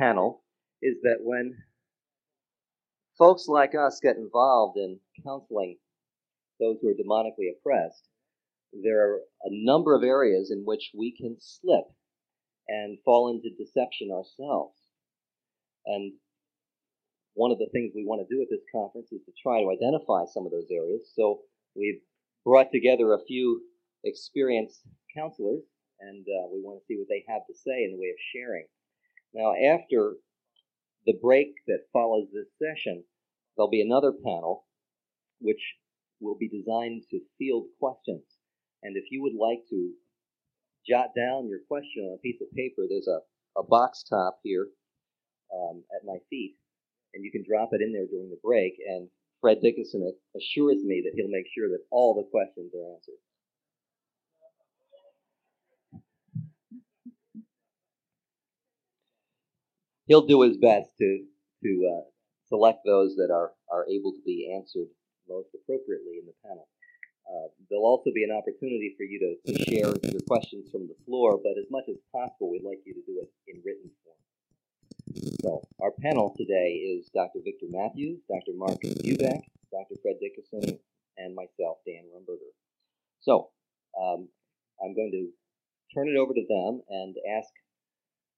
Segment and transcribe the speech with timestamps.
[0.00, 0.42] panel
[0.82, 1.54] is that when
[3.18, 5.76] folks like us get involved in counseling
[6.58, 8.08] those who are demonically oppressed,
[8.72, 11.84] there are a number of areas in which we can slip
[12.68, 14.78] and fall into deception ourselves.
[15.86, 16.12] And
[17.34, 19.70] one of the things we want to do at this conference is to try to
[19.70, 21.10] identify some of those areas.
[21.14, 21.40] So
[21.74, 22.00] we've
[22.44, 23.62] brought together a few
[24.04, 24.80] experienced
[25.16, 25.62] counselors,
[26.00, 28.20] and uh, we want to see what they have to say in the way of
[28.32, 28.66] sharing.
[29.34, 30.16] Now, after
[31.06, 33.04] the break that follows this session,
[33.56, 34.64] there'll be another panel
[35.40, 35.60] which
[36.20, 38.24] will be designed to field questions.
[38.82, 39.92] And if you would like to
[40.88, 43.20] jot down your question on a piece of paper, there's a,
[43.58, 44.68] a box top here
[45.54, 46.56] um, at my feet,
[47.14, 48.74] and you can drop it in there during the break.
[48.86, 49.08] And
[49.40, 50.04] Fred Dickason
[50.36, 53.20] assures me that he'll make sure that all the questions are answered.
[60.10, 61.22] He'll do his best to
[61.62, 62.02] to uh,
[62.48, 64.90] select those that are are able to be answered
[65.28, 66.66] most appropriately in the panel.
[67.30, 70.98] Uh, there'll also be an opportunity for you to, to share your questions from the
[71.06, 74.18] floor, but as much as possible, we'd like you to do it in written form.
[75.46, 77.38] So, our panel today is Dr.
[77.44, 78.58] Victor Matthes, Dr.
[78.58, 79.94] Mark Bubeck, Dr.
[80.02, 80.80] Fred Dickason,
[81.18, 82.50] and myself, Dan Rumberger.
[83.20, 83.50] So,
[83.94, 84.26] um,
[84.82, 85.30] I'm going to
[85.94, 87.50] turn it over to them and ask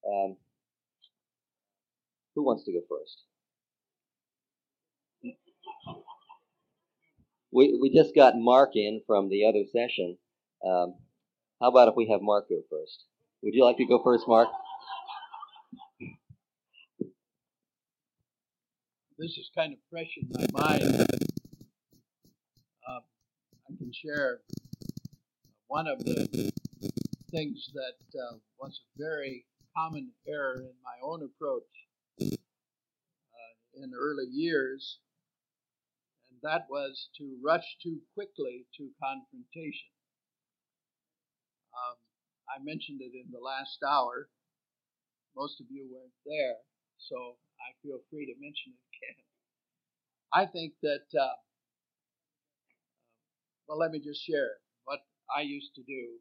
[0.05, 0.37] um,
[2.35, 3.25] who wants to go first?
[7.53, 10.17] We, we just got Mark in from the other session.
[10.65, 10.95] Um,
[11.61, 13.05] how about if we have Mark go first?
[13.43, 14.49] Would you like to go first, Mark?
[19.19, 20.83] This is kind of fresh in my mind.
[22.89, 23.01] Uh,
[23.69, 24.41] I can share
[25.69, 26.53] one of the
[27.31, 29.45] things that uh, was a very
[29.77, 31.63] common error in my own approach
[33.75, 34.99] in early years
[36.33, 39.93] and that was to rush too quickly to confrontation.
[41.73, 41.97] Um,
[42.49, 44.29] I mentioned it in the last hour.
[45.37, 46.57] Most of you weren't there,
[46.99, 49.25] so I feel free to mention it again.
[50.33, 51.37] I think that, uh,
[53.69, 55.01] well, let me just share what
[55.35, 56.17] I used to do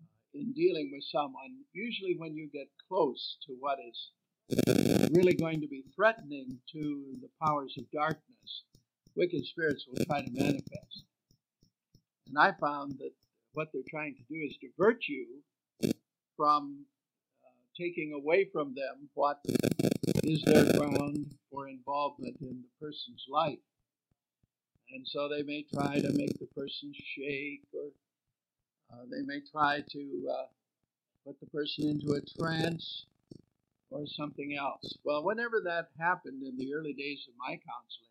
[0.00, 1.64] uh, in dealing with someone.
[1.72, 4.87] Usually, when you get close to what is
[5.18, 8.62] really going to be threatening to the powers of darkness,
[9.16, 11.02] wicked spirits will try to manifest.
[12.28, 13.10] And I found that
[13.52, 15.26] what they're trying to do is divert you
[16.36, 16.84] from
[17.44, 19.40] uh, taking away from them what
[20.22, 23.58] is their ground for involvement in the person's life.
[24.92, 27.90] And so they may try to make the person shake, or
[28.92, 30.46] uh, they may try to uh,
[31.26, 33.06] put the person into a trance
[33.90, 34.98] or something else.
[35.04, 38.08] Well, whenever that happened in the early days of my counseling,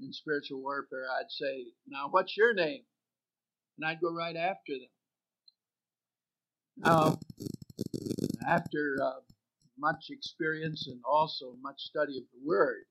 [0.00, 2.82] in spiritual warfare, I'd say, Now, what's your name?
[3.78, 4.88] And I'd go right after them.
[6.76, 7.18] Now,
[8.46, 9.20] after uh,
[9.78, 12.84] much experience and also much study of the Word,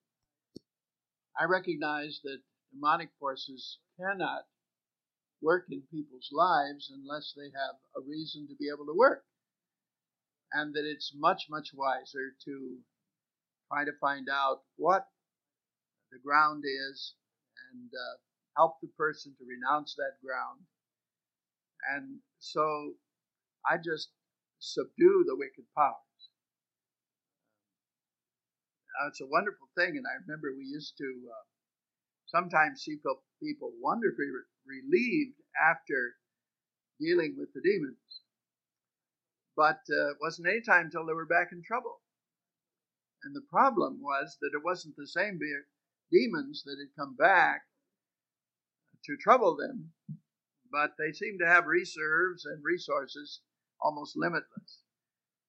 [1.40, 2.40] I recognize that
[2.74, 4.44] demonic forces cannot
[5.42, 9.26] work in people's lives unless they have a reason to be able to work.
[10.54, 12.78] And that it's much, much wiser to
[13.72, 15.08] try to find out what
[16.12, 17.16] the ground is
[17.72, 18.16] and uh,
[18.56, 20.62] help the person to renounce that ground.
[21.96, 22.94] And so
[23.70, 24.10] I just
[24.60, 25.98] subdue the wicked powers.
[28.94, 31.44] Now, it's a wonderful thing, and I remember we used to uh,
[32.28, 32.98] sometimes see
[33.42, 34.28] people wonderfully
[34.66, 36.16] relieved after
[37.00, 38.23] dealing with the demons.
[39.56, 42.02] But uh, it wasn't any time until they were back in trouble.
[43.24, 45.40] And the problem was that it wasn't the same
[46.12, 47.62] demons that had come back
[49.06, 49.94] to trouble them,
[50.72, 53.42] but they seemed to have reserves and resources
[53.82, 54.80] almost limitless.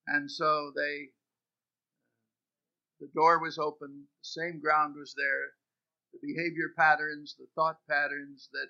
[0.07, 1.11] And so they,
[3.01, 5.55] the door was open, the same ground was there,
[6.13, 8.69] the behavior patterns, the thought patterns that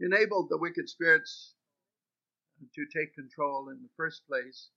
[0.00, 1.55] enabled the wicked spirits
[2.74, 4.68] to take control in the first place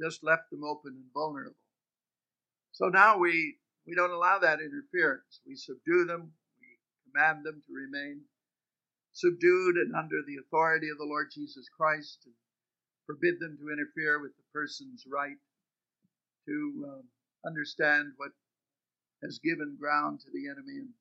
[0.00, 1.56] just left them open and vulnerable.
[2.72, 3.56] So now we
[3.86, 5.40] we don't allow that interference.
[5.46, 6.66] We subdue them, we
[7.10, 8.22] command them to remain
[9.12, 12.34] subdued and under the authority of the Lord Jesus Christ, and
[13.06, 15.38] forbid them to interfere with the person's right
[16.46, 17.04] to um,
[17.46, 18.32] understand what
[19.22, 20.84] has given ground to the enemy.
[20.84, 20.92] And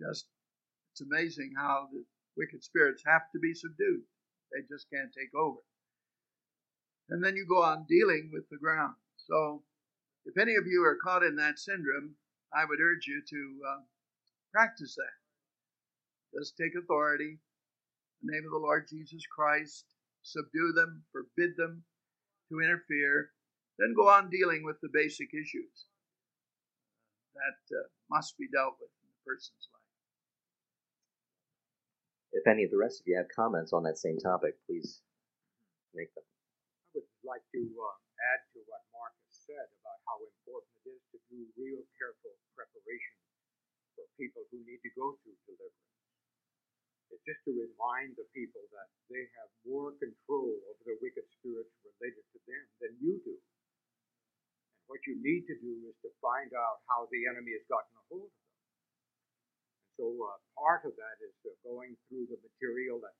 [0.00, 0.26] just,
[0.92, 2.04] it's amazing how the
[2.36, 4.02] wicked spirits have to be subdued.
[4.52, 5.60] They just can't take over.
[7.08, 8.94] And then you go on dealing with the ground.
[9.16, 9.62] So,
[10.24, 12.14] if any of you are caught in that syndrome,
[12.52, 13.82] I would urge you to uh,
[14.52, 16.38] practice that.
[16.38, 17.38] Just take authority,
[18.22, 19.84] the name of the Lord Jesus Christ,
[20.22, 21.84] subdue them, forbid them
[22.50, 23.30] to interfere,
[23.78, 25.86] then go on dealing with the basic issues
[27.34, 29.75] that uh, must be dealt with in a person's life.
[32.36, 35.00] If any of the rest of you have comments on that same topic, please
[35.96, 36.28] make them.
[36.92, 37.96] I would like to uh,
[38.28, 42.36] add to what Mark has said about how important it is to do real careful
[42.52, 43.16] preparation
[43.96, 45.96] for people who need to go through deliverance.
[47.08, 51.72] It's just to remind the people that they have more control over the wicked spirits
[51.88, 53.32] related to them than you do.
[53.32, 57.96] And what you need to do is to find out how the enemy has gotten
[57.96, 58.45] a hold of
[59.96, 63.16] so uh, part of that is uh, going through the material that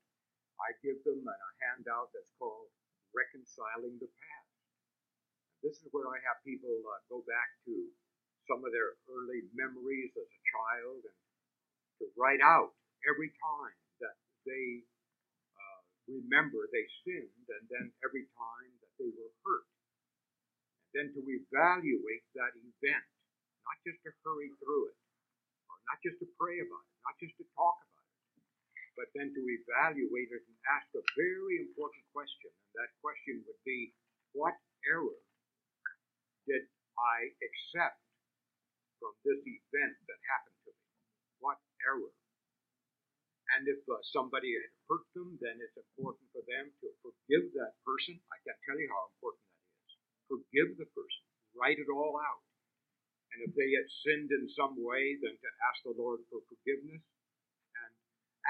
[0.61, 2.69] I give them and a handout that's called
[3.17, 4.53] Reconciling the Past.
[5.65, 7.75] This is where I have people uh, go back to
[8.45, 11.19] some of their early memories as a child and
[12.01, 12.77] to write out
[13.09, 14.85] every time that they
[15.57, 19.67] uh, remember they sinned, and then every time that they were hurt.
[20.85, 23.07] And then to evaluate that event,
[23.65, 24.97] not just to hurry through it,
[25.97, 28.05] not just to pray about it, not just to talk about
[28.37, 28.45] it,
[29.01, 32.53] but then to evaluate it and ask a very important question.
[32.53, 33.97] And that question would be,
[34.37, 34.53] what
[34.85, 35.17] error
[36.45, 36.69] did
[37.01, 37.97] I accept
[39.01, 40.85] from this event that happened to me?
[41.41, 42.13] What error?
[43.57, 47.73] And if uh, somebody had hurt them, then it's important for them to forgive that
[47.89, 48.21] person.
[48.29, 49.93] I can't tell you how important that is.
[50.29, 51.25] Forgive the person.
[51.57, 52.46] Write it all out.
[53.37, 57.05] And if they had sinned in some way, then to ask the Lord for forgiveness.
[57.77, 57.93] And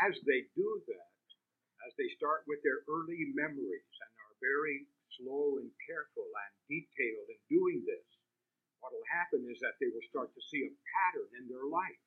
[0.07, 1.11] as they do that,
[1.83, 4.87] as they start with their early memories and are very
[5.19, 8.07] slow and careful and detailed in doing this,
[8.79, 11.99] what will happen is that they will start to see a pattern in their life.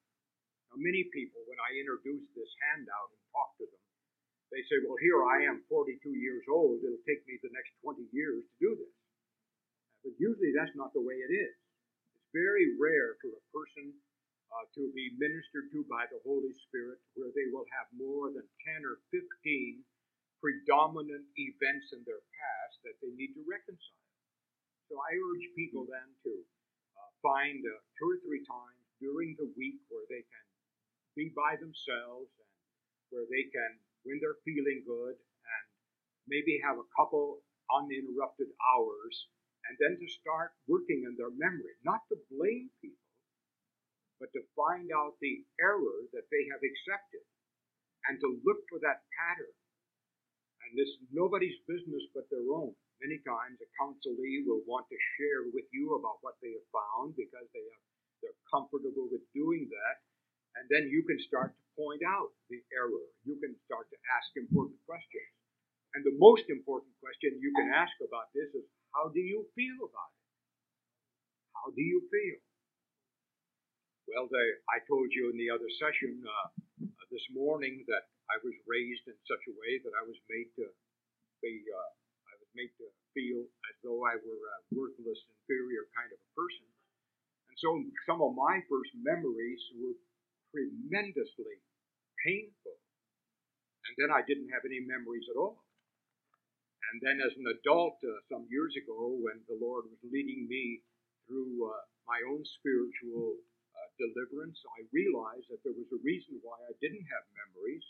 [0.71, 3.83] Now, many people, when I introduce this handout and talk to them,
[4.55, 6.79] they say, Well, here I am, 42 years old.
[6.79, 8.95] It'll take me the next 20 years to do this.
[10.07, 11.59] But usually that's not the way it is.
[12.33, 13.89] Very rare for a person
[14.53, 18.45] uh, to be ministered to by the Holy Spirit where they will have more than
[18.65, 19.21] 10 or 15
[20.41, 24.05] predominant events in their past that they need to reconcile.
[24.89, 26.33] So I urge people then to
[26.97, 30.45] uh, find uh, two or three times during the week where they can
[31.13, 32.49] be by themselves and
[33.13, 33.71] where they can,
[34.07, 35.65] when they're feeling good, and
[36.25, 39.29] maybe have a couple uninterrupted hours,
[39.69, 43.05] and then to start working in their memory, not to blame people,
[44.17, 47.23] but to find out the error that they have accepted
[48.09, 49.53] and to look for that pattern.
[50.65, 52.73] And this is nobody's business but their own.
[52.99, 57.15] Many times a counselee will want to share with you about what they have found
[57.15, 57.85] because they have
[58.19, 59.95] they're comfortable with doing that.
[60.59, 63.07] And then you can start to point out the error.
[63.23, 65.31] You can start to ask important questions.
[65.95, 69.77] And the most important question you can ask about this is how do you feel
[69.85, 70.25] about it?
[71.53, 72.39] How do you feel?
[74.09, 76.47] Well, they, I told you in the other session uh,
[76.81, 80.49] uh, this morning that I was raised in such a way that I was made
[80.57, 80.65] to
[81.45, 81.91] be, uh,
[82.25, 86.31] I was made to feel as though I were a worthless, inferior kind of a
[86.33, 86.65] person.
[87.53, 87.69] And so
[88.09, 89.97] some of my first memories were
[90.49, 91.61] tremendously
[92.25, 92.77] painful.
[93.85, 95.61] And then I didn't have any memories at all.
[96.89, 100.81] And then as an adult, uh, some years ago, when the Lord was leading me
[101.29, 103.37] through uh, my own spiritual
[103.77, 107.85] uh, deliverance, I realized that there was a reason why I didn't have memories.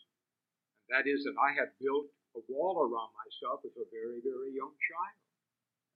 [0.87, 4.51] And that is that I had built a wall around myself as a very, very
[4.51, 5.19] young child.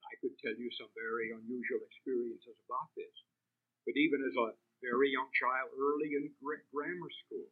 [0.07, 3.15] I could tell you some very unusual experiences about this.
[3.83, 7.47] But even as a very young child, early in grammar school.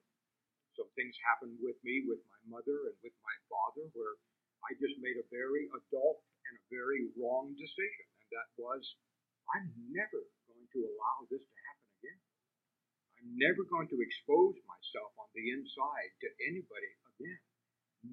[0.75, 4.19] Some things happened with me, with my mother, and with my father, where
[4.67, 8.05] I just made a very adult and a very wrong decision.
[8.21, 8.83] And that was,
[9.55, 12.21] I'm never going to allow this to happen again.
[13.21, 17.41] I'm never going to expose myself on the inside to anybody again.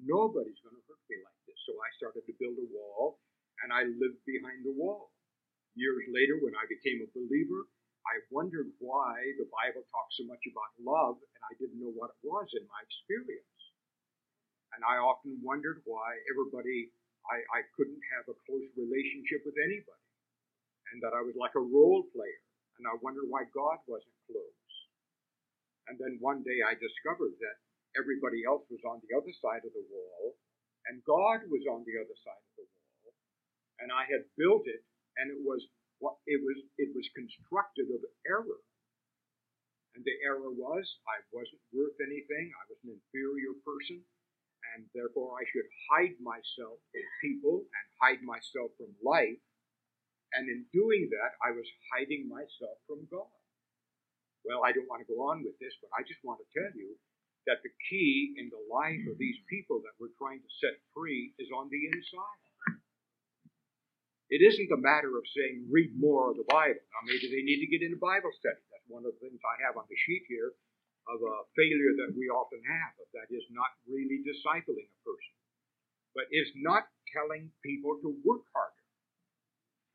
[0.05, 1.57] Nobody's going to hurt me like this.
[1.65, 3.17] So I started to build a wall,
[3.65, 5.09] and I lived behind the wall.
[5.73, 7.65] Years later, when I became a believer,
[8.05, 12.13] I wondered why the Bible talks so much about love, and I didn't know what
[12.13, 13.58] it was in my experience.
[14.79, 16.87] And I often wondered why everybody,
[17.27, 20.07] I, I couldn't have a close relationship with anybody,
[20.95, 22.43] and that I was like a role player,
[22.79, 24.71] and I wondered why God wasn't close.
[25.91, 27.57] And then one day I discovered that
[27.99, 30.39] everybody else was on the other side of the wall,
[30.87, 32.79] and God was on the other side of the wall.
[33.83, 34.83] and I had built it,
[35.19, 35.59] and it was
[35.99, 38.63] what it was it was constructed of error.
[39.95, 42.53] And the error was I wasn't worth anything.
[42.55, 43.99] I was an inferior person,
[44.75, 49.39] and therefore I should hide myself from people and hide myself from life.
[50.33, 53.33] And in doing that, I was hiding myself from God.
[54.45, 56.71] Well, I don't want to go on with this, but I just want to tell
[56.77, 56.95] you
[57.49, 61.33] that the key in the life of these people that we're trying to set free
[61.41, 62.77] is on the inside.
[64.29, 66.77] It isn't a matter of saying, read more of the Bible.
[66.93, 68.61] Now, maybe they need to get into Bible study.
[68.69, 70.53] That's one of the things I have on the sheet here
[71.07, 75.35] of a failure that we often have, of that is not really discipling a person,
[76.13, 78.83] but is not telling people to work harder.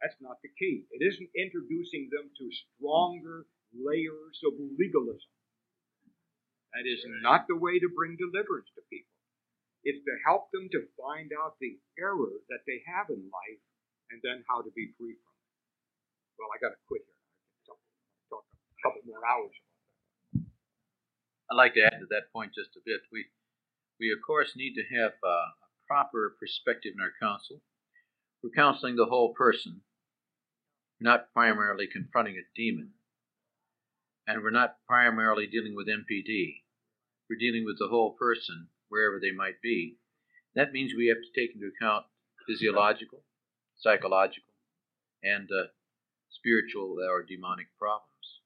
[0.02, 0.84] That's not the key.
[0.90, 5.32] It isn't introducing them to stronger layers of legalism.
[6.74, 9.14] That is not the way to bring deliverance to people.
[9.86, 13.62] It's to help them to find out the error that they have in life
[14.10, 15.48] and then how to be free from it.
[16.40, 17.14] Well, I got to quit here.
[17.14, 17.80] I can talk,
[18.32, 19.54] talk a couple more hours.
[21.50, 23.00] I'd like to add to that point just a bit.
[23.12, 23.26] We,
[24.00, 25.36] we of course, need to have a
[25.86, 27.60] proper perspective in our counsel.
[28.42, 29.80] We're counseling the whole person,
[31.00, 32.90] not primarily confronting a demon.
[34.26, 36.62] And we're not primarily dealing with MPD.
[37.28, 39.96] We're dealing with the whole person, wherever they might be.
[40.54, 42.06] That means we have to take into account
[42.46, 43.22] physiological,
[43.76, 44.52] psychological,
[45.22, 45.68] and uh,
[46.30, 48.40] spiritual or demonic problems.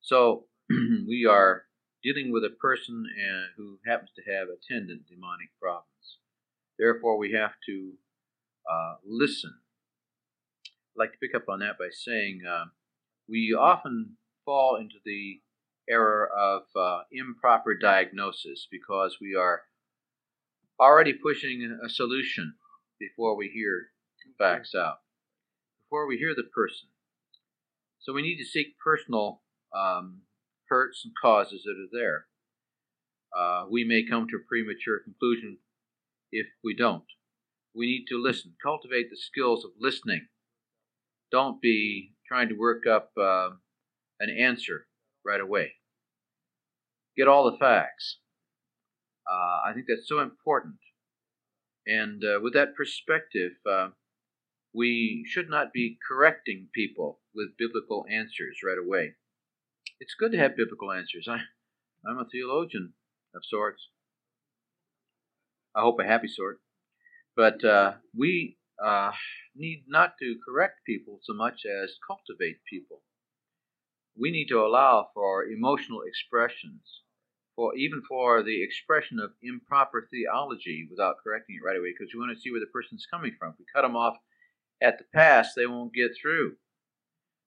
[0.00, 1.64] So we are
[2.02, 6.18] dealing with a person uh, who happens to have attendant demonic problems.
[6.78, 7.92] Therefore, we have to
[8.70, 9.54] uh, listen.
[10.66, 12.66] I'd like to pick up on that by saying uh,
[13.28, 15.40] we often fall into the
[15.88, 19.62] error of uh, improper diagnosis because we are
[20.80, 22.54] already pushing a solution
[22.98, 23.88] before we hear
[24.38, 24.96] facts out,
[25.84, 26.88] before we hear the person.
[27.98, 29.42] So we need to seek personal
[29.74, 30.22] um,
[30.68, 32.26] hurts and causes that are there.
[33.36, 35.58] Uh, we may come to a premature conclusion
[36.32, 37.04] if we don't.
[37.74, 40.28] We need to listen, cultivate the skills of listening.
[41.30, 43.50] Don't be trying to work up uh,
[44.20, 44.86] an answer
[45.24, 45.72] right away.
[47.16, 48.18] Get all the facts.
[49.30, 50.76] Uh, I think that's so important.
[51.86, 53.88] And uh, with that perspective, uh,
[54.74, 59.14] we should not be correcting people with biblical answers right away.
[60.00, 61.26] It's good to have biblical answers.
[61.28, 61.40] I,
[62.08, 62.92] I'm a theologian
[63.34, 63.88] of sorts.
[65.74, 66.60] I hope a happy sort.
[67.34, 69.12] But uh, we uh,
[69.54, 73.02] need not to correct people so much as cultivate people
[74.18, 77.02] we need to allow for emotional expressions,
[77.54, 82.20] for even for the expression of improper theology without correcting it right away, because we
[82.20, 83.50] want to see where the person's coming from.
[83.50, 84.16] If we cut them off
[84.82, 86.56] at the pass, they won't get through.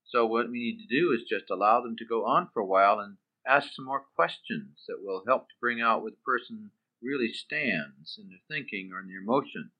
[0.09, 2.65] So what we need to do is just allow them to go on for a
[2.65, 6.71] while and ask some more questions that will help to bring out where the person
[7.01, 9.71] really stands in their thinking or in their emotions.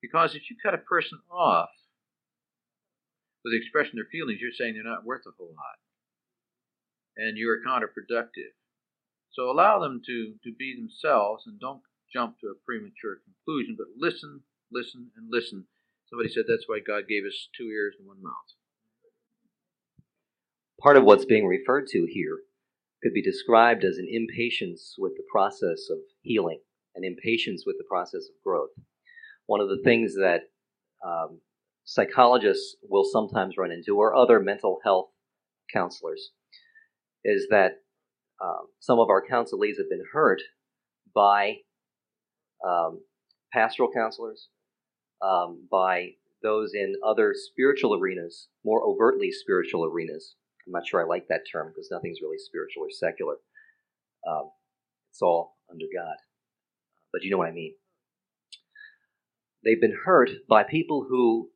[0.00, 1.70] Because if you cut a person off
[3.44, 5.78] with the expression of their feelings, you're saying they're not worth a whole lot
[7.16, 8.54] and you are counterproductive.
[9.32, 13.88] So allow them to, to be themselves and don't jump to a premature conclusion, but
[13.96, 15.66] listen, listen, and listen.
[16.08, 18.54] Somebody said that's why God gave us two ears and one mouth.
[20.80, 22.38] Part of what's being referred to here
[23.02, 26.60] could be described as an impatience with the process of healing,
[26.94, 28.70] an impatience with the process of growth.
[29.46, 30.42] One of the things that
[31.06, 31.40] um,
[31.84, 35.08] psychologists will sometimes run into, or other mental health
[35.72, 36.30] counselors,
[37.24, 37.82] is that
[38.42, 40.40] um, some of our counselees have been hurt
[41.14, 41.56] by
[42.66, 43.00] um,
[43.52, 44.48] pastoral counselors,
[45.22, 46.10] um, by
[46.42, 50.36] those in other spiritual arenas, more overtly spiritual arenas.
[50.66, 53.34] I'm not sure I like that term because nothing's really spiritual or secular.
[54.26, 54.50] Um,
[55.10, 56.16] it's all under God.
[57.12, 57.74] But you know what I mean.
[59.64, 61.50] They've been hurt by people who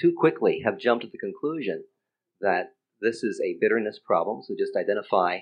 [0.00, 1.84] too quickly have jumped to the conclusion
[2.40, 5.38] that this is a bitterness problem, so just identify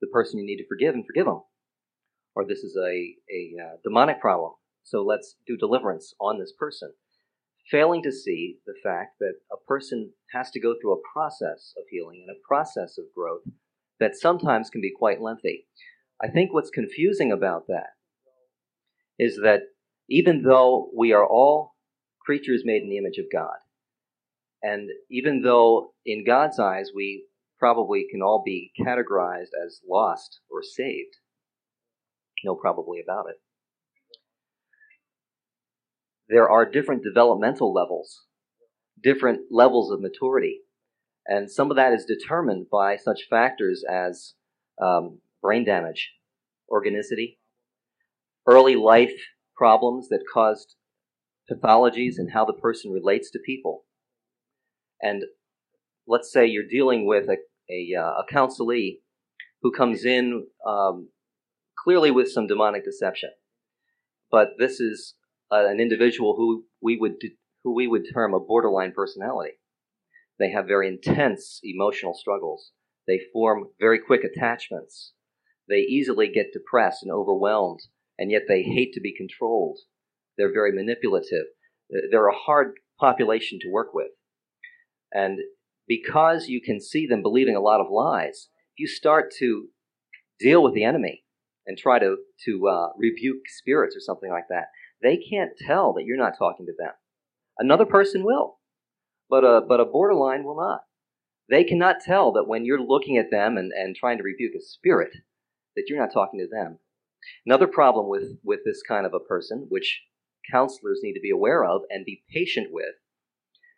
[0.00, 1.42] the person you need to forgive and forgive them.
[2.34, 4.52] Or this is a, a uh, demonic problem,
[4.82, 6.92] so let's do deliverance on this person.
[7.70, 11.84] Failing to see the fact that a person has to go through a process of
[11.90, 13.42] healing and a process of growth
[14.00, 15.66] that sometimes can be quite lengthy.
[16.22, 17.90] I think what's confusing about that
[19.18, 19.62] is that
[20.08, 21.74] even though we are all
[22.20, 23.56] creatures made in the image of God,
[24.62, 27.26] and even though in God's eyes we
[27.58, 31.16] probably can all be categorized as lost or saved,
[32.44, 33.36] no probably about it.
[36.28, 38.22] There are different developmental levels,
[39.02, 40.60] different levels of maturity.
[41.26, 44.34] And some of that is determined by such factors as
[44.82, 46.12] um, brain damage,
[46.68, 47.38] organicity,
[48.46, 49.14] early life
[49.56, 50.74] problems that caused
[51.50, 53.84] pathologies and how the person relates to people.
[55.00, 55.24] And
[56.06, 57.36] let's say you're dealing with a,
[57.70, 59.00] a, uh, a counselee
[59.62, 61.08] who comes in um,
[61.82, 63.30] clearly with some demonic deception.
[64.30, 65.14] But this is
[65.54, 67.16] uh, an individual who we would
[67.62, 69.52] who we would term a borderline personality.
[70.38, 72.72] They have very intense emotional struggles.
[73.06, 75.12] They form very quick attachments.
[75.68, 77.80] They easily get depressed and overwhelmed,
[78.18, 79.78] and yet they hate to be controlled.
[80.36, 81.46] They're very manipulative.
[82.10, 84.10] They're a hard population to work with.
[85.12, 85.38] And
[85.86, 89.68] because you can see them believing a lot of lies, you start to
[90.40, 91.24] deal with the enemy
[91.66, 94.66] and try to, to uh, rebuke spirits or something like that,
[95.04, 96.92] they can't tell that you're not talking to them.
[97.58, 98.58] Another person will,
[99.28, 100.80] but a, but a borderline will not.
[101.50, 104.62] They cannot tell that when you're looking at them and, and trying to rebuke a
[104.62, 105.12] spirit,
[105.76, 106.78] that you're not talking to them.
[107.44, 110.02] Another problem with, with this kind of a person, which
[110.50, 112.94] counselors need to be aware of and be patient with,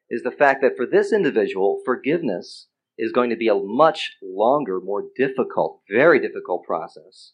[0.09, 4.81] is the fact that for this individual, forgiveness is going to be a much longer,
[4.81, 7.33] more difficult, very difficult process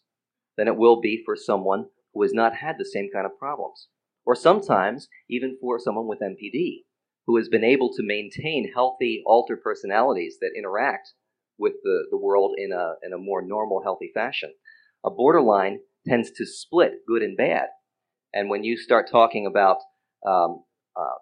[0.57, 3.87] than it will be for someone who has not had the same kind of problems.
[4.25, 6.83] Or sometimes even for someone with MPD,
[7.25, 11.13] who has been able to maintain healthy alter personalities that interact
[11.57, 14.53] with the, the world in a, in a more normal, healthy fashion.
[15.05, 17.67] A borderline tends to split good and bad.
[18.33, 19.77] And when you start talking about
[20.27, 20.63] um,
[20.95, 21.19] uh,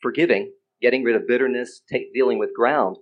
[0.00, 2.96] forgiving, getting rid of bitterness, take, dealing with ground,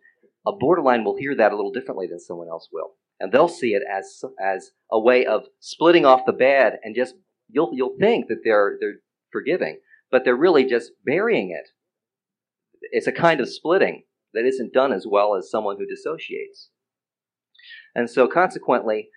[0.46, 3.74] a borderline will hear that a little differently than someone else will, and they'll see
[3.74, 7.14] it as as a way of splitting off the bad and just
[7.48, 9.00] you'll you'll think that they're they're
[9.32, 9.80] forgiving,
[10.10, 11.68] but they're really just burying it.
[12.92, 14.04] It's a kind of splitting
[14.34, 16.70] that isn't done as well as someone who dissociates.
[17.94, 19.08] And so consequently,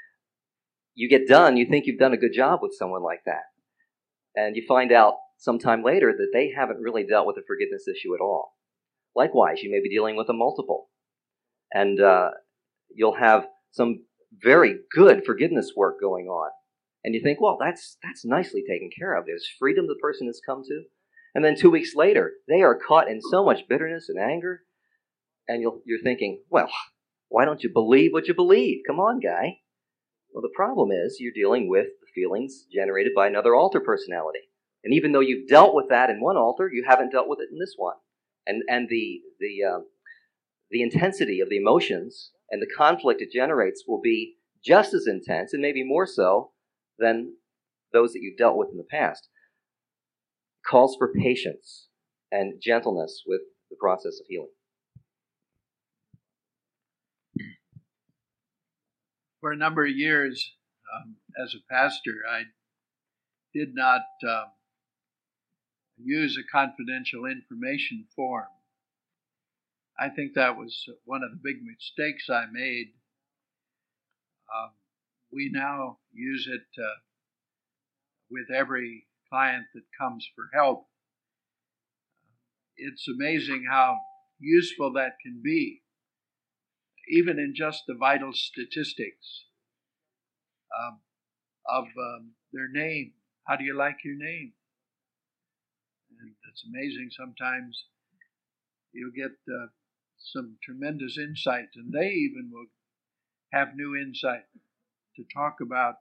[0.95, 3.43] you get done, you think you've done a good job with someone like that.
[4.35, 8.15] And you find out sometime later that they haven't really dealt with the forgiveness issue
[8.15, 8.53] at all.
[9.15, 10.89] Likewise, you may be dealing with a multiple
[11.73, 12.29] and uh,
[12.93, 16.51] you'll have some very good forgiveness work going on.
[17.03, 19.25] And you think, well, that's that's nicely taken care of.
[19.25, 20.83] There's freedom the person has come to,
[21.33, 24.63] and then two weeks later, they are caught in so much bitterness and anger,
[25.47, 26.69] and you you're thinking, well,
[27.29, 28.81] why don't you believe what you believe?
[28.85, 29.59] Come on, guy.
[30.33, 34.39] Well, the problem is you're dealing with the feelings generated by another alter personality.
[34.83, 37.49] And even though you've dealt with that in one alter, you haven't dealt with it
[37.51, 37.95] in this one.
[38.45, 39.79] And and the the uh,
[40.69, 45.53] the intensity of the emotions and the conflict it generates will be just as intense
[45.53, 46.51] and maybe more so
[46.97, 47.33] than
[47.93, 49.27] those that you've dealt with in the past.
[49.27, 51.87] It Calls for patience
[52.31, 54.49] and gentleness with the process of healing.
[59.39, 60.51] For a number of years,
[60.93, 62.43] um, as a pastor, I
[63.53, 64.51] did not um,
[65.97, 68.47] use a confidential information form
[69.99, 72.93] I think that was one of the big mistakes I made.
[74.55, 74.71] Um,
[75.31, 76.99] we now use it uh,
[78.31, 80.87] with every client that comes for help.
[82.77, 83.99] It's amazing how
[84.39, 85.81] useful that can be,
[87.11, 89.45] even in just the vital statistics
[90.79, 91.01] um,
[91.67, 93.13] of um, their name.
[93.45, 94.53] How do you like your name?
[96.21, 97.83] And it's amazing sometimes
[98.93, 99.67] you'll get uh,
[100.19, 102.67] some tremendous insights, and they even will
[103.51, 104.45] have new insight
[105.15, 105.95] to talk about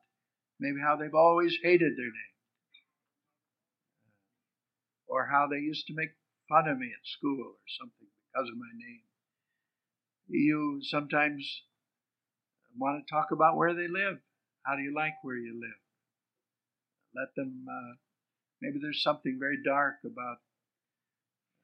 [0.60, 2.36] maybe how they've always hated their name,
[5.06, 6.10] or how they used to make
[6.48, 9.02] fun of me at school or something because of my name.
[10.28, 11.62] You sometimes
[12.76, 14.18] want to talk about where they live.
[14.64, 15.80] How do you like where you live?
[17.14, 17.94] Let them, uh,
[18.60, 20.38] maybe there's something very dark about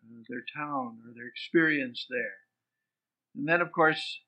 [0.05, 2.44] uh, their town or their experience there.
[3.37, 4.21] And then, of course,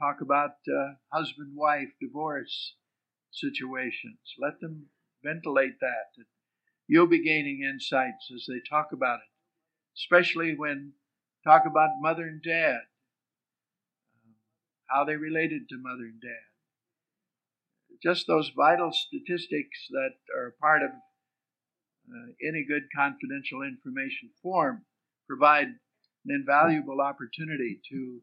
[0.00, 2.74] talk about uh, husband wife divorce
[3.30, 4.18] situations.
[4.38, 4.86] Let them
[5.24, 6.24] ventilate that.
[6.88, 9.30] You'll be gaining insights as they talk about it,
[9.96, 10.92] especially when
[11.44, 12.80] talk about mother and dad,
[14.90, 16.50] how they related to mother and dad.
[18.02, 24.84] Just those vital statistics that are part of uh, any good confidential information form
[25.28, 25.68] provide
[26.24, 28.20] an invaluable opportunity to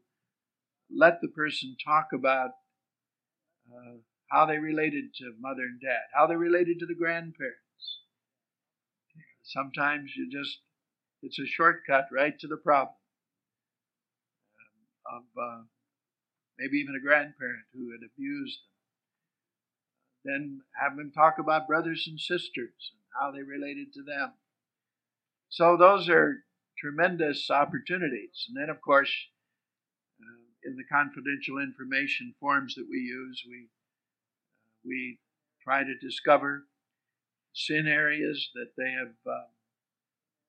[0.94, 2.50] let the person talk about
[3.70, 3.96] uh,
[4.30, 7.56] how they related to mother and dad, how they related to the grandparents,
[9.42, 10.60] sometimes you just,
[11.22, 12.94] it's a shortcut right to the problem
[15.10, 15.62] um, of uh,
[16.58, 18.70] maybe even a grandparent who had abused them.
[20.22, 24.32] Then have them talk about brothers and sisters and how they related to them.
[25.48, 26.44] So those are
[26.80, 28.46] tremendous opportunities.
[28.48, 29.12] And then, of course,
[30.20, 33.68] uh, in the confidential information forms that we use, we
[34.84, 35.18] we
[35.62, 36.64] try to discover
[37.52, 39.48] sin areas that they have uh,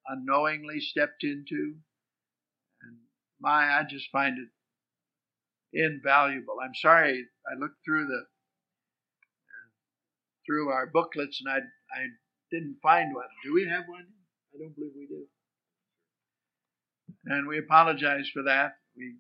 [0.08, 1.76] unknowingly stepped into.
[2.84, 2.98] And
[3.40, 4.50] my, I just find it
[5.74, 6.56] invaluable.
[6.64, 8.26] I'm sorry, I looked through the
[10.46, 11.60] through our booklets and I
[11.94, 12.08] I
[12.52, 13.28] didn't find one.
[13.44, 14.08] Do we have one?
[14.54, 15.26] I don't believe we do.
[17.26, 18.74] And we apologize for that.
[18.96, 19.16] We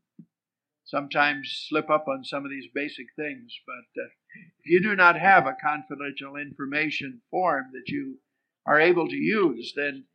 [0.86, 4.08] sometimes slip up on some of these basic things, but uh,
[4.64, 8.18] if you do not have a confidential information form that you
[8.66, 10.06] are able to use, then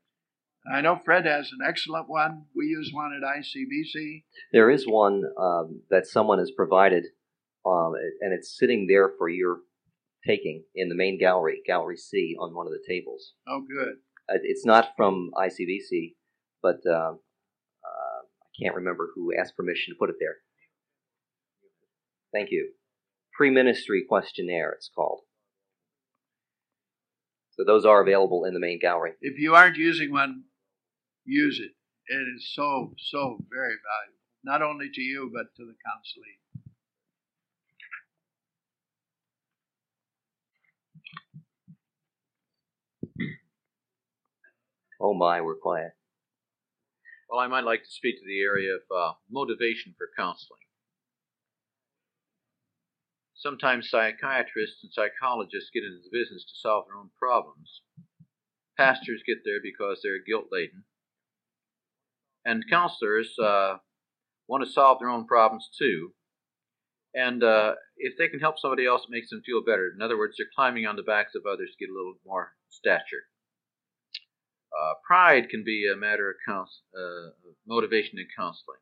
[0.70, 2.44] I know Fred has an excellent one.
[2.54, 4.24] We use one at ICBC.
[4.52, 7.04] There is one um, that someone has provided,
[7.64, 9.58] um, and it's sitting there for your
[10.26, 13.34] taking in the main gallery, Gallery C, on one of the tables.
[13.48, 13.94] Oh, good.
[14.28, 16.14] Uh, it's not from ICBC,
[16.62, 17.14] but uh,
[18.60, 20.36] can't remember who asked permission to put it there.
[22.32, 22.72] Thank you.
[23.32, 25.20] Pre ministry questionnaire, it's called.
[27.52, 29.12] So those are available in the main gallery.
[29.20, 30.44] If you aren't using one,
[31.24, 31.72] use it.
[32.08, 36.36] It is so, so very valuable, not only to you, but to the counselee.
[45.00, 45.92] Oh my, we're quiet.
[47.28, 50.60] Well, I might like to speak to the area of uh, motivation for counseling.
[53.34, 57.82] Sometimes psychiatrists and psychologists get into the business to solve their own problems.
[58.78, 60.84] Pastors get there because they're guilt laden.
[62.44, 63.78] And counselors uh,
[64.48, 66.12] want to solve their own problems too.
[67.14, 69.90] And uh, if they can help somebody else, it makes them feel better.
[69.94, 72.52] In other words, they're climbing on the backs of others to get a little more
[72.68, 73.24] stature.
[74.76, 77.30] Uh, pride can be a matter of counsel, uh,
[77.66, 78.78] motivation in counseling.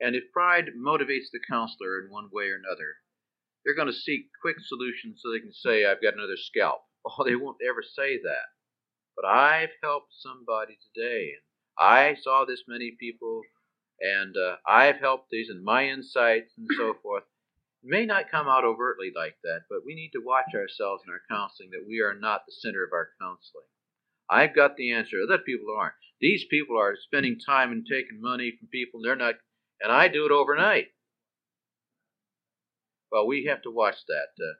[0.00, 2.96] And if pride motivates the counselor in one way or another,
[3.64, 6.82] they're going to seek quick solutions so they can say, I've got another scalp.
[7.06, 8.48] Oh, they won't ever say that.
[9.16, 11.42] But I've helped somebody today, and
[11.78, 13.40] I saw this many people,
[14.00, 17.22] and uh, I've helped these, and my insights, and so forth.
[17.82, 21.12] It may not come out overtly like that, but we need to watch ourselves in
[21.12, 23.70] our counseling that we are not the center of our counseling.
[24.30, 25.16] I've got the answer.
[25.22, 25.94] Other people aren't.
[26.20, 29.36] These people are spending time and taking money from people, and they're not,
[29.80, 30.88] and I do it overnight.
[33.10, 34.28] Well, we have to watch that.
[34.38, 34.58] Uh,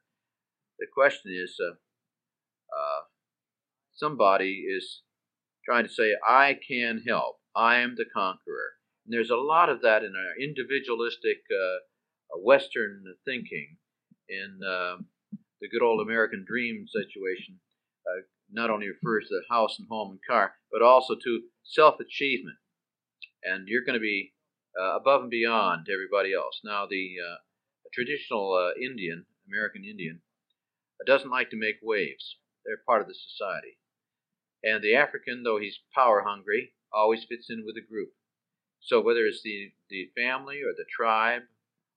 [0.79, 1.73] the question is, uh,
[2.75, 3.03] uh,
[3.93, 5.03] somebody is
[5.65, 7.41] trying to say, "I can help.
[7.55, 13.05] I am the conqueror." And there's a lot of that in our individualistic uh, Western
[13.25, 13.77] thinking,
[14.29, 14.97] in uh,
[15.61, 17.61] the good old American dream situation.
[18.49, 22.57] Uh, not only refers to house and home and car, but also to self achievement.
[23.43, 24.33] And you're going to be
[24.97, 26.61] above and beyond everybody else.
[26.65, 27.17] Now, the
[27.89, 30.21] a traditional uh, Indian, American Indian,
[31.07, 32.37] doesn't like to make waves.
[32.65, 33.79] They're part of the society.
[34.63, 38.11] And the African, though he's power hungry, always fits in with the group.
[38.81, 41.43] So whether it's the, the family or the tribe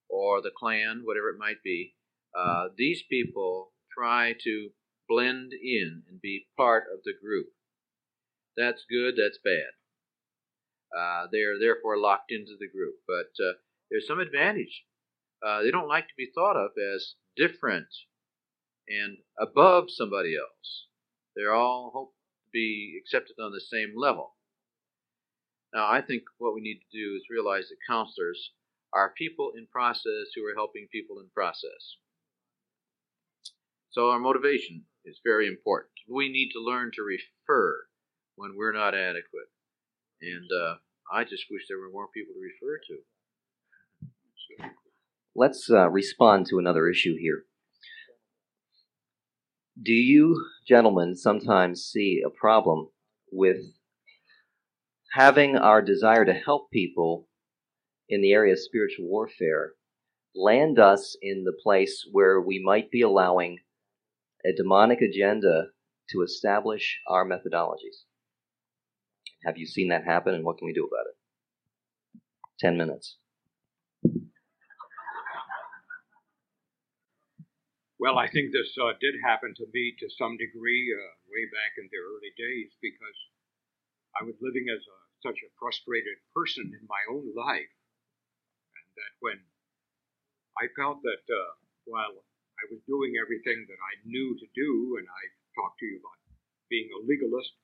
[0.10, 1.96] or the clan, whatever it might be,
[2.38, 4.70] uh, these people try to
[5.12, 7.48] blend in and be part of the group.
[8.56, 9.72] That's good, that's bad.
[10.98, 12.96] Uh, they are therefore locked into the group.
[13.08, 13.54] But uh,
[13.90, 14.86] there's some advantage
[15.46, 17.88] uh, they don't like to be thought of as different
[18.88, 20.88] and above somebody else.
[21.36, 24.36] They're all hope to be accepted on the same level.
[25.74, 28.52] Now, I think what we need to do is realize that counselors
[28.94, 31.96] are people in process who are helping people in process.
[33.90, 35.92] So, our motivation is very important.
[36.08, 37.86] We need to learn to refer
[38.36, 39.50] when we're not adequate.
[40.22, 40.76] And uh,
[41.12, 42.98] I just wish there were more people to refer to.
[45.36, 47.46] Let's uh, respond to another issue here.
[49.82, 52.90] Do you, gentlemen, sometimes see a problem
[53.32, 53.58] with
[55.14, 57.28] having our desire to help people
[58.10, 59.74] in the area of spiritual warfare
[60.36, 63.60] land us in the place where we might be allowing
[64.46, 65.68] a demonic agenda
[66.10, 68.06] to establish our methodologies?
[69.46, 71.18] Have you seen that happen, and what can we do about it?
[72.60, 73.18] Ten minutes.
[78.02, 81.78] Well, I think this uh, did happen to me to some degree uh, way back
[81.78, 83.20] in the early days because
[84.18, 87.70] I was living as a, such a frustrated person in my own life.
[88.74, 89.38] And that when
[90.58, 91.54] I felt that uh,
[91.86, 92.26] while
[92.62, 95.24] I was doing everything that I knew to do, and I
[95.58, 96.22] talked to you about
[96.70, 97.58] being a legalist,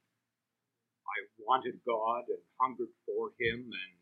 [1.08, 3.94] I wanted God and hungered for Him and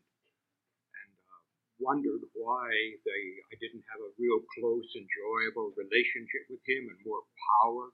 [0.96, 1.42] and uh,
[1.78, 2.66] wondered why
[3.04, 7.22] they I didn't have a real close, enjoyable relationship with him and more
[7.60, 7.92] power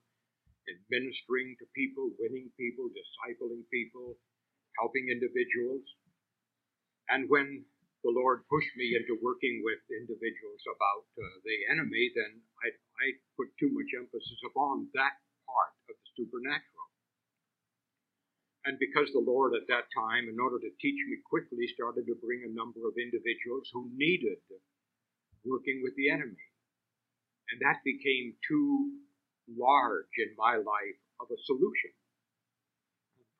[0.70, 4.16] in ministering to people, winning people, discipling people,
[4.78, 5.84] helping individuals.
[7.10, 7.66] And when
[8.02, 13.06] the Lord pushed me into working with individuals about uh, the enemy, then I, I
[13.38, 15.14] put too much emphasis upon that
[15.46, 16.88] part of the supernatural.
[18.66, 22.18] And because the Lord at that time, in order to teach me quickly, started to
[22.22, 24.38] bring a number of individuals who needed
[25.42, 26.46] working with the enemy.
[27.50, 29.02] And that became too
[29.50, 31.90] large in my life of a solution.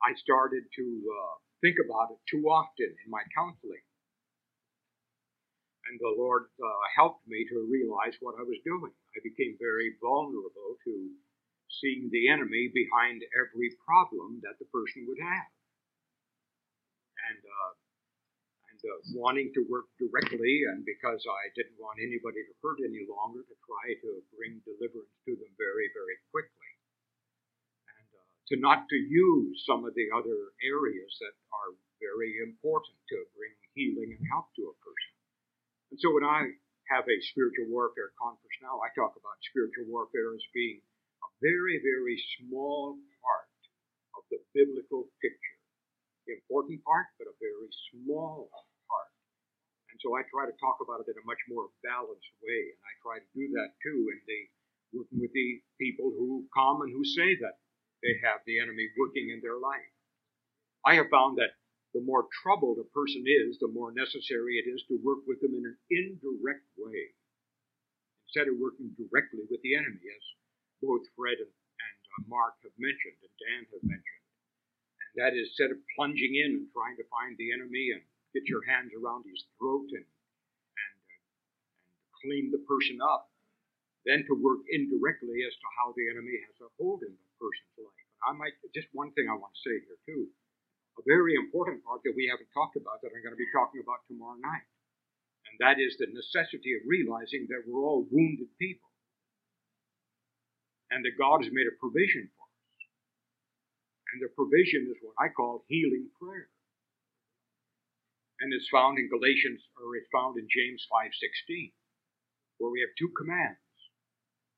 [0.03, 3.87] I started to uh, think about it too often in my counseling.
[5.91, 8.95] And the Lord uh, helped me to realize what I was doing.
[9.15, 10.95] I became very vulnerable to
[11.83, 15.51] seeing the enemy behind every problem that the person would have.
[17.33, 17.73] And, uh,
[18.71, 23.03] and uh, wanting to work directly, and because I didn't want anybody to hurt any
[23.09, 26.71] longer, to try to bring deliverance to them very, very quickly.
[27.91, 32.99] And uh, to not to use some of the other areas that are very important
[33.15, 35.12] to bring healing and help to a person.
[35.93, 36.49] And so when I
[36.89, 40.81] have a spiritual warfare conference now, I talk about spiritual warfare as being
[41.21, 43.53] a very, very small part
[44.17, 45.61] of the biblical picture.
[46.25, 48.49] Important part, but a very small
[48.89, 49.13] part.
[49.93, 52.81] And so I try to talk about it in a much more balanced way, and
[52.89, 54.41] I try to do that too in the
[54.97, 57.61] working with the people who come and who say that
[58.01, 59.93] they have the enemy working in their life.
[60.89, 61.53] I have found that
[61.93, 65.53] the more troubled a person is, the more necessary it is to work with them
[65.53, 67.13] in an indirect way
[68.25, 70.25] instead of working directly with the enemy, as
[70.81, 74.25] both Fred and, and uh, Mark have mentioned and Dan have mentioned.
[75.05, 78.01] And that is instead of plunging in and trying to find the enemy and
[78.33, 81.21] get your hands around his throat and and, uh,
[81.93, 83.29] and clean the person up,
[84.09, 87.77] then to work indirectly as to how the enemy has a hold in the person's
[87.85, 88.09] life.
[88.09, 90.33] And I might just one thing I want to say here too,
[90.99, 93.81] a very important part that we haven't talked about that I'm going to be talking
[93.81, 94.67] about tomorrow night,
[95.49, 98.93] and that is the necessity of realizing that we're all wounded people
[100.93, 102.81] and that God has made a provision for us.
[104.13, 106.53] And the provision is what I call healing prayer.
[108.45, 111.73] And it's found in Galatians, or it's found in James 5.16,
[112.61, 113.57] where we have two commands.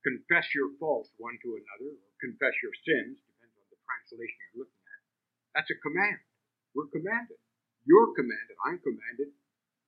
[0.03, 4.67] Confess your faults one to another, or confess your sins, depends on the translation you're
[4.67, 4.84] looking at.
[5.55, 6.19] That's a command.
[6.75, 7.39] We're commanded.
[7.87, 9.31] You're commanded, I'm commanded,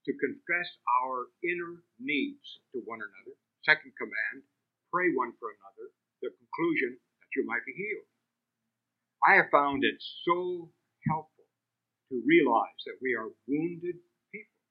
[0.06, 0.68] to confess
[1.02, 3.34] our inner needs to one another.
[3.66, 4.46] Second command,
[4.94, 5.90] pray one for another
[6.22, 8.08] the conclusion that you might be healed.
[9.26, 10.70] I have found it so
[11.10, 11.50] helpful
[12.08, 13.98] to realize that we are wounded
[14.30, 14.62] people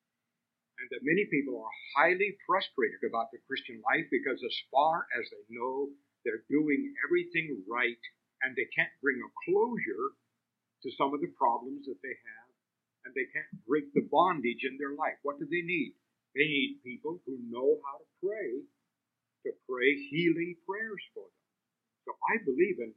[0.80, 5.28] and that many people are highly frustrated about the Christian life because, as far as
[5.28, 5.92] they know,
[6.24, 8.00] they're doing everything right
[8.42, 10.16] and they can't bring a closure
[10.86, 12.50] to some of the problems that they have
[13.06, 15.18] and they can't break the bondage in their life.
[15.26, 15.98] What do they need?
[16.38, 18.62] They need people who know how to pray
[19.46, 21.42] to pray healing prayers for them.
[22.06, 22.94] So I believe in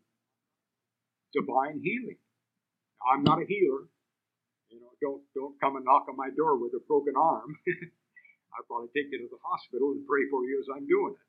[1.32, 2.20] divine healing.
[3.00, 3.88] Now, I'm not a healer.
[4.68, 7.56] You know, don't don't come and knock on my door with a broken arm.
[8.52, 11.28] I'll probably take you to the hospital and pray for you as I'm doing it.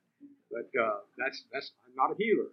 [0.51, 2.51] But uh, that's that's I'm not a healer.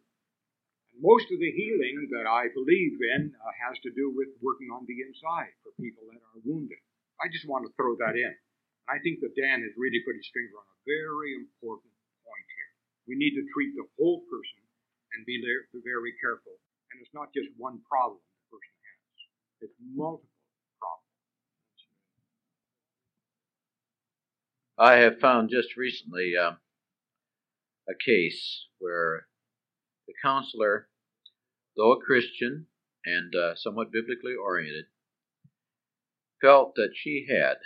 [0.97, 4.89] Most of the healing that I believe in uh, has to do with working on
[4.89, 6.81] the inside for people that are wounded.
[7.21, 8.33] I just want to throw that in.
[8.89, 11.93] I think that Dan has really put his finger on a very important
[12.25, 12.71] point here.
[13.05, 14.63] we need to treat the whole person
[15.13, 15.43] and be
[15.85, 16.57] very careful.
[16.93, 20.33] And it's not just one problem the person has, it's multiple
[20.81, 21.13] problems.
[24.81, 26.57] I have found just recently uh,
[27.89, 29.27] a case where
[30.23, 30.89] counselor,
[31.77, 32.67] though a Christian
[33.05, 34.87] and uh, somewhat biblically oriented,
[36.41, 37.57] felt that she had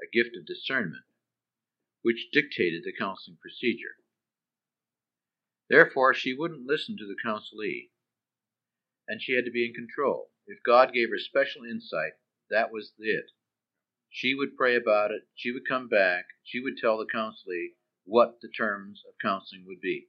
[0.00, 1.04] a gift of discernment
[2.02, 3.96] which dictated the counseling procedure.
[5.68, 7.90] Therefore, she wouldn't listen to the counselee,
[9.06, 10.30] and she had to be in control.
[10.46, 12.12] If God gave her special insight,
[12.48, 13.32] that was it.
[14.08, 18.40] She would pray about it, she would come back, she would tell the counselee what
[18.40, 20.08] the terms of counseling would be.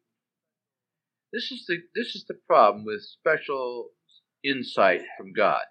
[1.32, 3.90] This is the this is the problem with special
[4.44, 5.62] insight from God.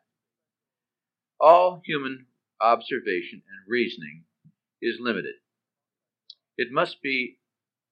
[1.41, 2.27] All human
[2.61, 4.25] observation and reasoning
[4.81, 5.35] is limited.
[6.57, 7.39] It must be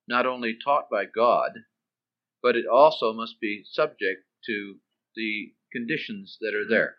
[0.08, 1.50] not only taught by God,
[2.42, 4.76] but it also must be subject to
[5.16, 6.96] the conditions that are there.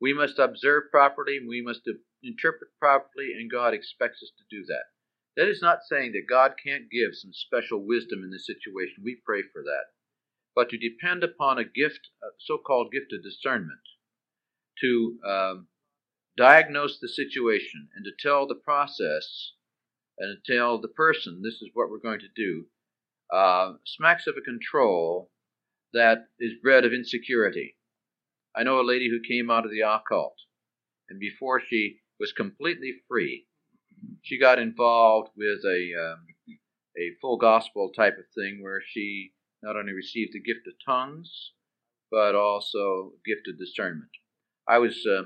[0.00, 1.88] We must observe properly, we must
[2.22, 4.91] interpret properly, and God expects us to do that.
[5.36, 9.02] That is not saying that God can't give some special wisdom in the situation.
[9.02, 9.86] We pray for that.
[10.54, 13.80] But to depend upon a gift, a so-called gift of discernment,
[14.80, 15.68] to um,
[16.36, 19.52] diagnose the situation and to tell the process
[20.18, 22.66] and to tell the person this is what we're going to do,
[23.32, 25.30] uh, smacks of a control
[25.94, 27.76] that is bred of insecurity.
[28.54, 30.36] I know a lady who came out of the occult,
[31.08, 33.46] and before she was completely free,
[34.22, 36.26] she got involved with a um,
[36.96, 41.52] a full gospel type of thing where she not only received the gift of tongues
[42.10, 44.10] but also gift of discernment.
[44.68, 45.22] I was uh,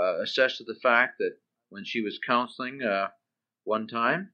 [0.00, 1.36] uh, assessed to the fact that
[1.70, 3.08] when she was counseling uh,
[3.64, 4.32] one time,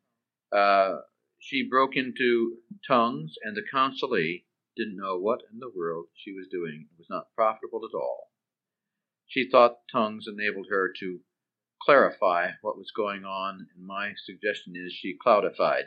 [0.53, 0.97] uh,
[1.39, 4.45] she broke into tongues, and the counselee
[4.77, 6.89] didn't know what in the world she was doing.
[6.91, 8.33] It was not profitable at all.
[9.27, 11.21] She thought tongues enabled her to
[11.83, 15.87] clarify what was going on, and my suggestion is she cloudified.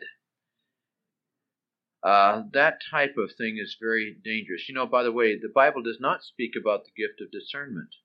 [2.04, 4.68] Uh, that type of thing is very dangerous.
[4.68, 7.96] You know, by the way, the Bible does not speak about the gift of discernment.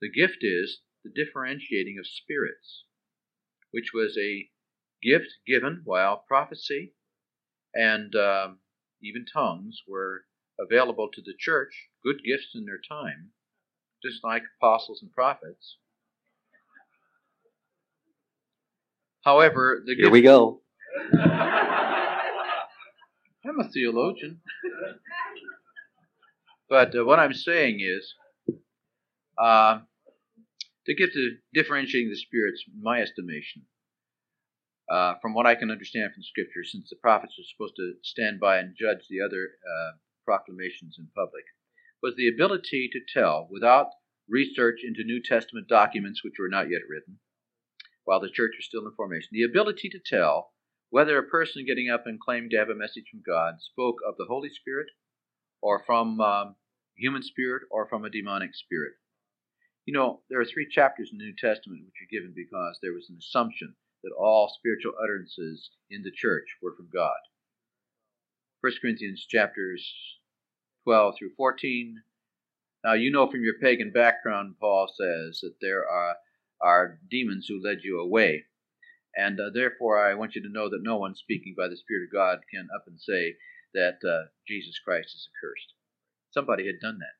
[0.00, 2.84] The gift is the differentiating of spirits,
[3.70, 4.50] which was a
[5.02, 6.94] gift given while prophecy
[7.74, 8.58] and um,
[9.02, 10.24] even tongues were
[10.58, 13.30] available to the church, good gifts in their time,
[14.02, 15.78] just like apostles and prophets.
[19.22, 20.62] However, the Here we go.
[21.12, 21.20] I'm
[23.60, 24.40] a theologian.
[26.68, 28.14] but uh, what I'm saying is,
[29.38, 29.80] uh,
[30.86, 33.62] to get to differentiating the spirits, in my estimation,
[34.90, 38.40] uh, from what I can understand from Scripture, since the prophets are supposed to stand
[38.40, 39.92] by and judge the other uh,
[40.24, 41.44] proclamations in public,
[42.02, 43.88] was the ability to tell, without
[44.28, 47.18] research into New Testament documents which were not yet written,
[48.10, 50.50] while the church was still in formation, the ability to tell
[50.88, 54.16] whether a person getting up and claiming to have a message from God spoke of
[54.18, 54.88] the Holy Spirit
[55.62, 56.56] or from um,
[56.96, 58.94] human spirit or from a demonic spirit.
[59.86, 62.92] You know, there are three chapters in the New Testament which are given because there
[62.92, 67.14] was an assumption that all spiritual utterances in the church were from God.
[68.60, 69.88] 1 Corinthians chapters
[70.82, 72.02] 12 through 14.
[72.82, 76.16] Now, you know from your pagan background, Paul says, that there are
[76.62, 78.44] are demons who led you away.
[79.16, 82.08] And uh, therefore, I want you to know that no one speaking by the Spirit
[82.08, 83.34] of God can up and say
[83.74, 85.74] that uh, Jesus Christ is accursed.
[86.30, 87.18] Somebody had done that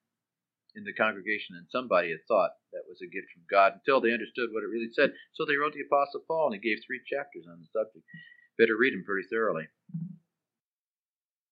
[0.79, 4.14] in the congregation, and somebody had thought that was a gift from God until they
[4.14, 5.11] understood what it really said.
[5.35, 8.07] So they wrote the Apostle Paul, and he gave three chapters on the subject.
[8.57, 9.66] Better read them pretty thoroughly.